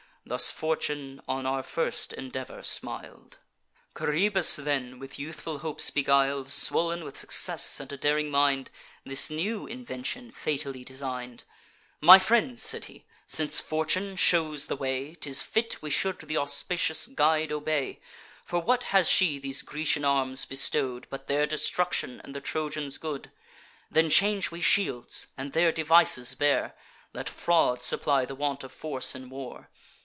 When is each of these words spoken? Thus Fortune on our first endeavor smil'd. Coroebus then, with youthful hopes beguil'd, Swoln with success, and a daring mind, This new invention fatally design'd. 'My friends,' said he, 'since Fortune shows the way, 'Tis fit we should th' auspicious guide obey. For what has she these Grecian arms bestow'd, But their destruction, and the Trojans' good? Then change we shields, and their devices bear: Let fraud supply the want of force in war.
Thus 0.23 0.51
Fortune 0.51 1.19
on 1.27 1.45
our 1.47 1.63
first 1.63 2.13
endeavor 2.13 2.61
smil'd. 2.61 3.37
Coroebus 3.95 4.55
then, 4.57 4.99
with 4.99 5.17
youthful 5.17 5.57
hopes 5.59 5.89
beguil'd, 5.89 6.47
Swoln 6.49 7.03
with 7.03 7.17
success, 7.17 7.79
and 7.79 7.91
a 7.91 7.97
daring 7.97 8.29
mind, 8.29 8.69
This 9.03 9.29
new 9.31 9.65
invention 9.65 10.31
fatally 10.31 10.83
design'd. 10.85 11.43
'My 12.01 12.19
friends,' 12.19 12.61
said 12.61 12.85
he, 12.85 13.03
'since 13.25 13.59
Fortune 13.59 14.15
shows 14.15 14.67
the 14.67 14.75
way, 14.77 15.15
'Tis 15.15 15.41
fit 15.41 15.81
we 15.81 15.89
should 15.89 16.19
th' 16.19 16.37
auspicious 16.37 17.07
guide 17.07 17.51
obey. 17.51 17.99
For 18.45 18.59
what 18.59 18.83
has 18.93 19.09
she 19.09 19.37
these 19.39 19.63
Grecian 19.63 20.05
arms 20.05 20.45
bestow'd, 20.45 21.07
But 21.09 21.27
their 21.27 21.47
destruction, 21.47 22.21
and 22.23 22.35
the 22.35 22.41
Trojans' 22.41 22.99
good? 22.99 23.31
Then 23.89 24.11
change 24.11 24.49
we 24.51 24.61
shields, 24.61 25.27
and 25.35 25.51
their 25.51 25.71
devices 25.71 26.35
bear: 26.35 26.75
Let 27.11 27.27
fraud 27.27 27.81
supply 27.81 28.23
the 28.25 28.35
want 28.35 28.63
of 28.63 28.71
force 28.71 29.15
in 29.15 29.27
war. 29.31 29.69